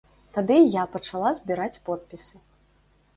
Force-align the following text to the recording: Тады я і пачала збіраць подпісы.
Тады 0.35 0.55
я 0.75 0.85
і 0.87 0.91
пачала 0.95 1.33
збіраць 1.39 1.81
подпісы. 1.91 2.41